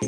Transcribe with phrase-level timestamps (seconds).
[0.00, 0.04] は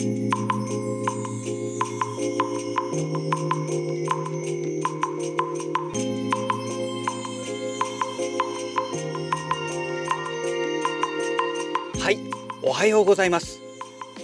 [12.13, 12.19] い、
[12.63, 13.61] おはようございます。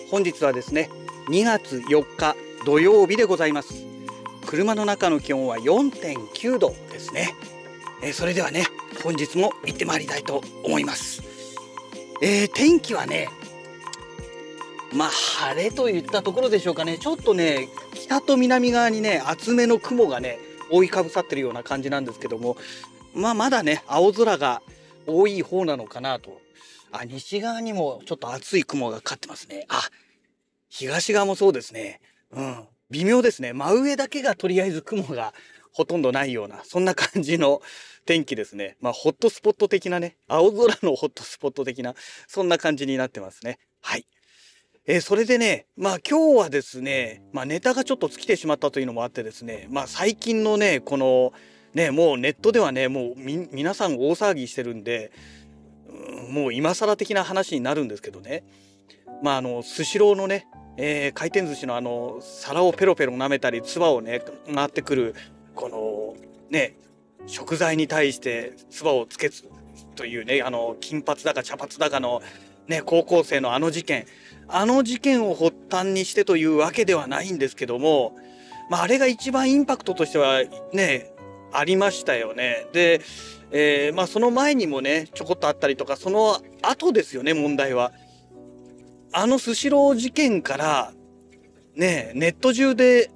[0.09, 0.89] 本日はですね、
[1.31, 3.85] 2月4日土曜日でございます。
[4.47, 7.35] 車の中の気温は4.9度ですね。
[8.05, 8.67] えそれではね、
[9.03, 11.25] 本日も行ってまいりたいと思います。
[12.23, 13.29] えー天気はね、
[14.97, 16.99] まあ晴れといったところでしょうかね。
[16.99, 20.39] ちょっとね、北と南側にね、厚めの雲がね、
[20.71, 22.57] 覆いかぶさってるような感じなんですけども、
[23.15, 24.63] まあまだね、青空が
[25.07, 26.41] 多い方なのかなと
[26.99, 29.67] あ、西側にもちょっと厚い雲がかかってますね。
[29.69, 29.83] あ、
[30.69, 32.01] 東側もそうですね。
[32.31, 32.69] うん。
[32.91, 33.53] 微妙ですね。
[33.53, 35.35] 真上だけがとりあえず雲が
[35.73, 37.61] ほとんどないような、そんな感じの
[38.07, 38.77] 天気ですね。
[38.81, 41.95] まあ、ホットスポット的なね、青空のホットスポット的な、
[42.29, 43.59] そんな感じになってますね。
[43.83, 44.07] はい。
[44.89, 51.33] えーそれでね、まあ今日はですね、まあネタがちょっと尽きてしまったというのもあってですね、まあ最近のね、この、
[51.75, 55.11] ね、もうネットではね、もうみ、皆さん大騒ぎしてるんで、
[55.89, 58.45] うんもう今更的な話になるんですけどね。
[59.25, 64.23] まああのスシローのね、えー回転寿司のあの皿をペロペロ舐めたり唾をね
[64.55, 65.15] 回ってくる
[65.57, 66.15] この
[66.49, 66.77] ね
[67.27, 69.49] 食材に対して唾をつけつ
[69.97, 72.23] というねあの金髪だか茶髪だかの
[72.69, 74.07] ね高校生のあの事件
[74.49, 78.17] あの事件を発端にしてというわけではないんですけども
[78.71, 81.13] まああれが一番インパクトとしてはね
[81.53, 82.67] ありましたよね。
[82.73, 83.01] で
[83.53, 87.93] えーまあその前にもねちょこっとあったりとかその後ですよね問題は。
[89.13, 90.93] あのスシロー事件から
[91.75, 93.11] ねネット中で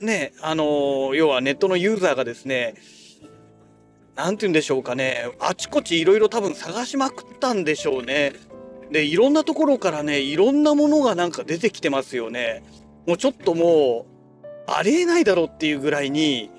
[0.00, 2.74] ねあのー要はネットのユーザーがですね
[4.16, 8.32] なんて言うんでしょうかねあちこちいろいろ多分探しまくったんでしょうね。
[8.90, 12.62] でいろんなところからねいろんなものがなんか出てきてますよね。
[13.06, 16.50] もうちょっともうありえないだろうっていうぐらいに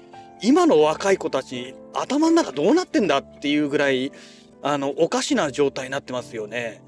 [0.42, 4.12] 今の若い子たち頭の中どうなってんだっていうぐらい
[4.62, 6.82] あのおかしな状態になってますよね。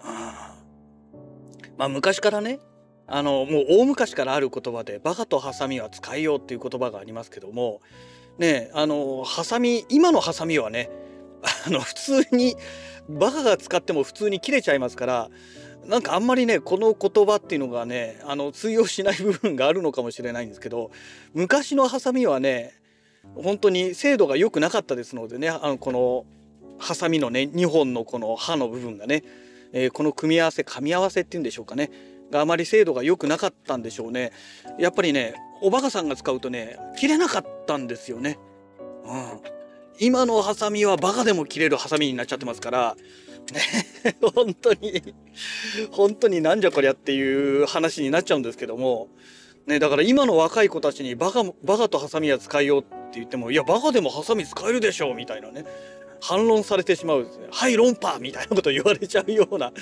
[0.00, 0.54] あ
[1.76, 2.60] まあ昔からね
[3.06, 7.80] あのもう大昔からある言葉で「バカとハサミは使いよう」っていう言葉がありますけども
[8.38, 10.90] ねあのハサミ今のハサミはね
[11.66, 12.56] あの普通に
[13.18, 15.30] バカが使っても普通に切れちゃいますから
[15.86, 20.90] なんかあんまりねこの言葉っていうのがねあの通用しない部分があるのかもしれないんですけど
[21.34, 22.74] 昔のハサミはね
[23.34, 26.24] 本当に精度が良くなかったですのでねあのこの
[26.78, 29.22] ハサミのね2本のこの刃の部分がね、
[29.72, 31.90] えーこの組み合わせ噛み合わせっていうんでしょうかね
[32.30, 34.32] があまり精度が良くなかったんでしょうね
[34.78, 38.38] やっぱりねおバカさんが使うとね切れなかったんですよね。
[39.04, 39.59] うん
[40.00, 42.96] 今のハサミはバカでも切れるハサミになっちゃってますから、
[43.52, 45.14] ね、本当に
[45.90, 49.08] 本当になんじゃこりゃっていう話になっちゃうんですけども、
[49.66, 55.64] ね、だから今の若い子たちにバカバカとハサミは使いようって言ってもいやバカでもハサミ使えるでしょうみたいなね。
[56.22, 57.48] 反論されてしまうですね。
[57.50, 59.72] はい論破みたいなこと言われちゃうような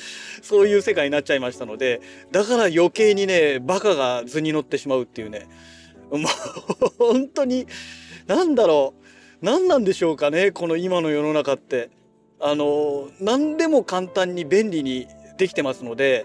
[0.43, 2.01] そういう世界になっちゃいましたので。
[2.33, 5.49] だから余計にねバカが図に乗ってしまうっていうね。
[6.11, 6.23] もう
[6.99, 7.67] 本当に
[8.27, 9.08] なんだろう。
[9.41, 11.91] 何なんでしょうかねこの今の世の中って。
[12.41, 16.25] あの何でも簡単に便利にできてますので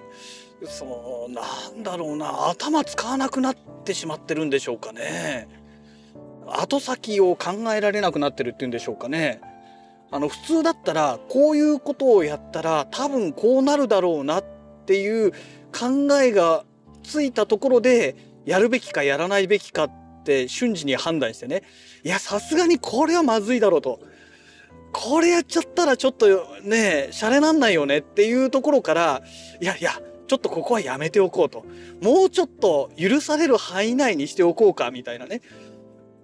[0.65, 5.47] そのなんだろうな頭使わなくなってしまってるんでしょうかね。
[6.47, 9.41] 後先を考えられなくなってるっていうんでしょうかね。
[10.11, 14.45] あの普通だったらこういうことをやったら多分こうなるだろうなっ
[14.85, 15.31] ていう
[15.71, 16.63] 考えが
[17.01, 19.91] ついたところでやるべきかやらないべきかっ
[20.23, 21.63] って瞬時に判断してね
[22.03, 23.99] いやさすがにこれはまずいだろうと。
[24.95, 26.27] これやっちゃったらちょっと
[26.63, 29.23] ねシャレなんないよねっていうところから
[29.59, 31.65] いやいやちょっとここはやめておこうと。
[32.01, 35.41] もうちょっと許される範囲内にしておこうかみたいなね。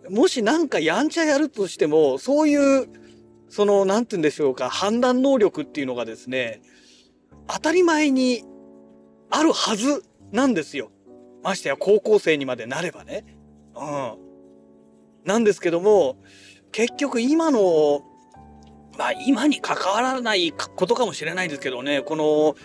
[0.09, 2.87] もしなんかやんちゃやるとしてもそういう
[3.49, 6.61] その何て言うんでしょうか判断能力っていうのがですね
[7.47, 8.43] 当たり前に
[9.29, 10.91] あるはずなんですよ。
[11.41, 13.38] ましてや高校生にまでなればね。
[13.79, 14.29] うん。
[15.25, 16.17] なんですけども
[16.71, 18.01] 結局今の
[18.97, 22.55] まあ今に関わらないことかもしれないですけどねこの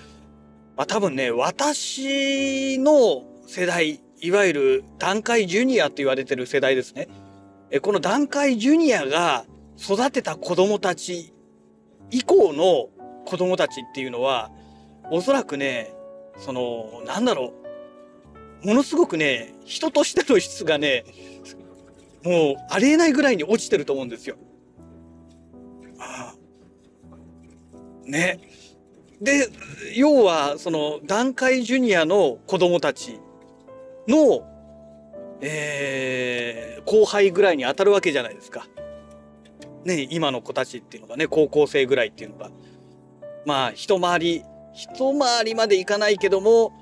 [0.77, 7.09] まあ多分ね私の世代いわゆる団塊ジュニアって言われてる世代ですね。
[7.71, 9.45] えこの団塊ジュニアが
[9.79, 11.35] 育てた子供たち
[12.11, 12.89] 以降の
[13.27, 14.51] 子供たちっていうのは
[15.11, 15.93] おそらくね
[16.39, 17.64] そのなんだろう
[18.65, 21.05] ものすごくね人としての質がね
[22.25, 24.37] もうありえないぐらいに落ちてると思うんですよ。
[25.99, 28.41] ああね
[29.21, 29.49] で
[29.95, 33.21] 要はその団塊ジュニアの子供たち
[34.09, 34.43] の、
[35.41, 38.67] えー、後輩ぐらいに当たるわけじゃないですか。
[39.85, 42.51] ね今の子たちっていうのがね高校生ぐらいっていうのが
[43.45, 46.73] まあ一回り一回りまでいかないけども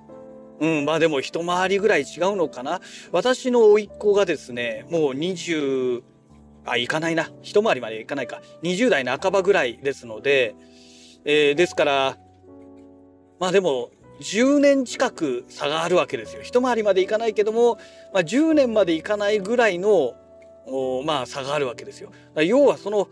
[0.61, 2.81] うんまあでも一回りぐらい違うのかな。
[3.11, 6.03] 私の甥っ子がですねもう20
[6.65, 7.31] あいかないな。
[7.43, 8.41] 一回りまでいかないか。
[8.63, 10.55] 20代半ばぐらいですので、
[11.25, 12.17] えー、ですから
[13.41, 13.91] まあでも
[14.21, 16.43] 10年近く差があるわけですよ。
[16.43, 17.77] 一回りまでいかないけども、
[18.13, 20.15] まあ、10年までいかないぐらいの
[21.05, 22.13] まあ差があるわけですよ。
[22.37, 23.09] 要はその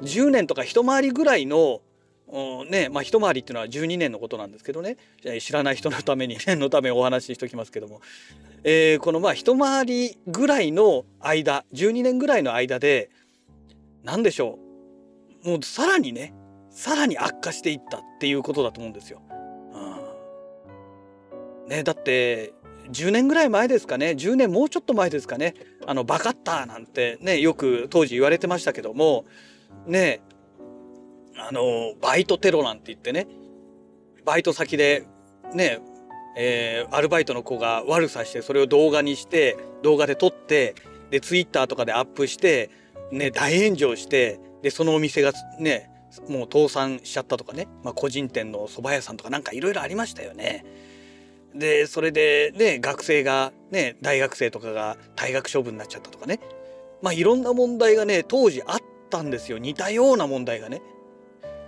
[0.00, 1.80] 10年とか一回りぐらいの
[2.68, 4.96] ねまあ一回りっていうのは12年のことなんですけどね。
[5.40, 8.00] 知らない人のために 念のためお話ししておきますけども、
[8.64, 13.10] えー、このまあ一回りぐらいの間12年ぐらいの間で
[14.02, 14.58] 何でしょ
[15.44, 15.48] う。
[15.50, 16.34] もうさらにね
[16.70, 19.20] さらに悪化していったっていうことだと思うんですよ。
[21.62, 22.52] うん、ねだって
[22.90, 24.10] 10年ぐらい前ですかね。
[24.10, 25.54] 10年もうちょっと前ですかね。
[25.86, 29.24] あのバカッターなんてねよく当時言われてましたけども。
[29.86, 30.20] ね
[31.38, 33.26] あのバイトテロなんて言ってね
[34.24, 35.06] バイト先で
[35.54, 35.80] ね
[36.36, 40.74] えー、アルバイトの子が悪さしてそれを動画にして動画で撮って
[41.10, 42.70] でツイッターとかでアップして
[43.12, 45.90] ね大炎上してでそのお店がね
[46.28, 50.64] もう倒産しちゃったとかね、まあ、個人店の蕎麦屋さんとかなんかいろいろありましたよね。
[51.54, 56.40] でそれでね学生がね大学生とかが退学処分になっちゃったとかね
[57.00, 58.78] まあいろんな問題がね当時あっ
[59.08, 60.82] たんですよ似たような問題がね。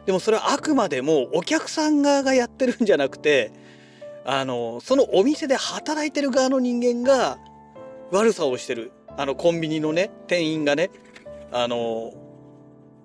[0.07, 3.53] でもそれはあくまでもお客さん側がやってるんじゃなくて
[4.25, 7.39] あのそのお店で働いてる側の人間が
[8.13, 10.91] 悪さをしてるあのコンビニのね店員がね
[11.53, 12.13] あの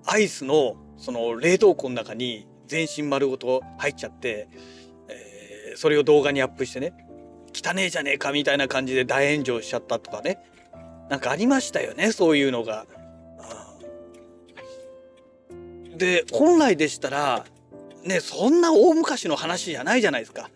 [0.05, 4.49] アイスのその冷凍庫の中に全身丸ごと入っちゃって
[5.07, 6.93] えそれを動画にアップしてね
[7.53, 10.39] 汚ねえじゃねえかみたいな感じで大炎上しちゃったとかね
[11.09, 12.85] なんかありましたよねそういうのが。
[16.01, 17.45] で本来でしたら
[18.03, 20.49] ねそんな大昔の話じゃないじゃないですか。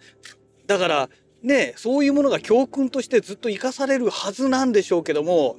[0.66, 1.10] だから
[1.44, 5.58] ねそういうものが教訓としてずっと生かされるはずなんでしょうけども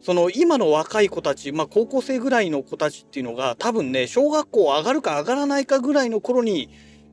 [0.00, 6.68] その今の若い子たち、まあ、高校生ぐらいの子たちっていうのが多分ね小学校上がるか上がらないかぐらいの頃に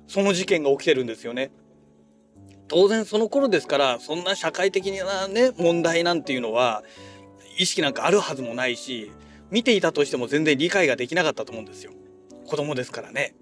[0.07, 1.51] その事件が起きてるんですよね。
[2.67, 6.83] 当然その頃ですからそんな社会的なね問題なんていうのは
[7.59, 9.11] 意識なんかあるはずもないし
[9.51, 11.91] 見ていたとしても全然理解ができなかったと思うんですよ
[12.47, 13.35] 子供ですからね、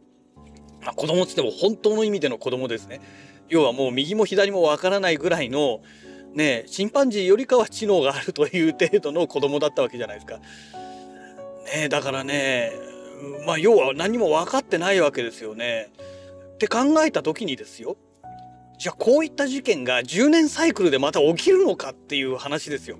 [0.84, 3.02] まあ、子供っつっても本当の意味での子供ですね。
[3.48, 5.81] 要はもう右も左もわからないぐらいの
[6.34, 10.40] ねチンパンジーよりかは知能があるという程度の子供だったわけじゃないですか。
[11.75, 12.72] ねだからね
[13.46, 15.92] まあ要は何も分かってないわけですよね。
[16.56, 17.98] って考えた時にですよ
[18.80, 22.98] じゃあこういった事件が10年サイクルでまた起きるのかっていう話ですよ。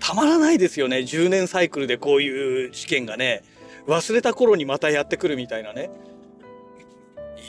[0.00, 3.42] たまらないですよね10年サイクルでこういう事件がね。
[3.86, 5.90] 忘れた頃にまたやってくるみたいなね。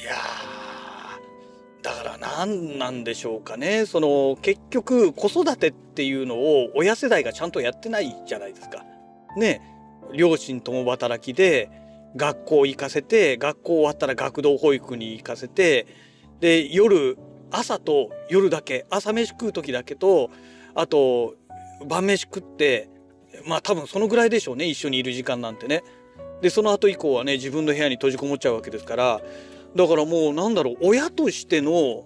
[0.02, 0.14] いや
[1.82, 8.84] だから何なんでしょうかねその結局子育てっていうのを親世代がちゃんとやってないじゃないですか。
[9.36, 9.62] ね
[10.14, 11.70] 両親共働きで
[12.16, 15.88] 学校行かせて学校終わったら学童保育に行かせて
[16.40, 17.18] で夜
[17.52, 20.30] 朝と夜だけ朝飯食う時だけと
[20.76, 21.36] あと
[21.88, 22.90] 晩飯食って
[23.46, 25.84] まあ多分そのぐらいでしょうね一緒にいる時間なんてね。
[26.42, 29.22] でその後以降はね自分の部屋に閉じこもっちゃうわけですから
[29.76, 32.06] だからもうなんだろう親としての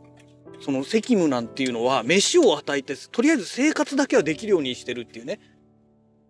[0.62, 5.40] その責務なんていうのは飯を与えてとりあえず生活だけはできるようにしてるっていうね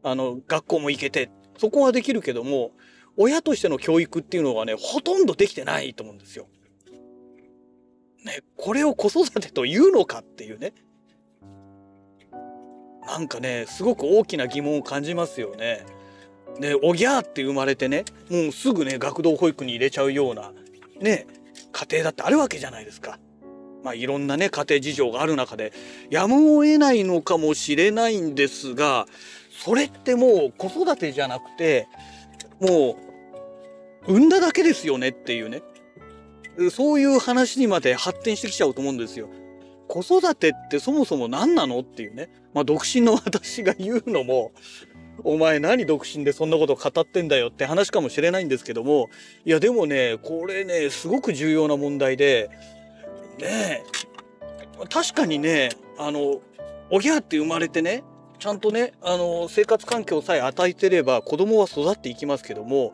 [0.03, 2.71] あの学校も行けてそこはできるけども
[3.17, 6.47] 親としての教育っていうのがねほとんどできてないと思うんですよ。
[8.25, 10.73] ね、これを子育てというのかっていうね
[13.05, 15.85] なんかねすごく大きな疑問を感じますよね。
[16.61, 20.53] でおぎゃーって生まれてねもうすぐね学童保育に入れちゃうような
[21.01, 21.27] ね
[21.71, 23.19] 家庭だってあるわけじゃないですか。
[23.83, 25.73] まあいろんなね家庭事情がある中で
[26.11, 29.07] やむを得ないのかもしれないんですが
[29.49, 31.87] それってもう子育てじゃなくて
[32.59, 32.95] も
[34.07, 35.63] う産んだだけですよねっていうね
[36.69, 39.29] そういう話にまで発展してきちゃうと思うんですよ。
[39.87, 42.29] 子育てってそもそも何なのっていうね。
[42.53, 44.53] まあ独身の私が言うのも、
[45.23, 49.09] お前何独身でそんなこと語ってんだよって話かもしれないんですけども、
[49.45, 52.49] いやでもね、これね、すごく重要な問題で、
[53.39, 53.83] ね
[54.89, 56.41] 確かにね、あの、
[56.89, 58.03] おぎゃって生まれてね、
[58.39, 62.93] ちゃんとね、あの、生活環境さえ与えてれば子供は育っていきますけども、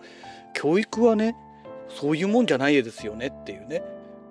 [0.54, 1.36] 教育はね、
[1.90, 3.84] そういうもんじゃないですよねっていうね。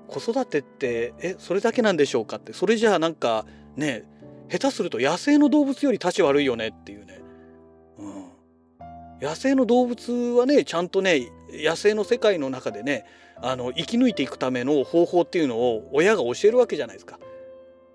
[0.08, 2.52] 子育てってえそれだけなんでしょうかって。
[2.52, 3.44] それじゃあなんか
[3.76, 4.04] ね
[4.50, 7.15] 下手すると野生の動物より立ち悪いよねっていうね、
[9.20, 13.04] 野生の動物はねちゃんとね野生の世界の中でね
[13.40, 17.18] あの生き抜いていくための方法っていうのを親が教えるわけじゃないですか。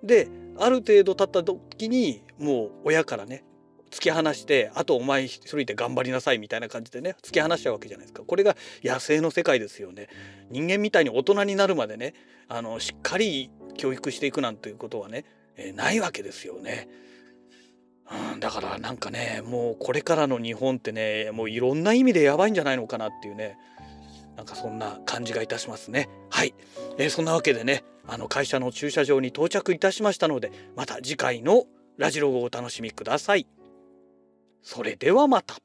[0.04, 3.44] である程度経った時にもう親からね
[3.92, 10.08] 突き放してあとお前一人で頑張りなさいみたいな感じでね突き放しちゃうわけじゃないですかこれが野生の世界ですよね
[10.50, 12.14] 人間みたいに大人になるまでね
[12.48, 15.26] あのしっかり教育していくなんていうことはね、
[15.56, 16.88] えー、ないわけですよね。
[18.10, 23.58] うん、だからなんかねもうこれからの日本ってねもういろんな意味でやばいんじゃないのかなっていうね
[24.36, 26.10] なんかそんな感じがいたしますね。
[26.30, 26.54] はい、
[26.98, 31.66] えー、そんなわけでねあの会社の駐車場に到着いたしましたのでまた次回の
[31.98, 33.48] ラジログをお楽しみください。
[34.64, 35.56] それではまた。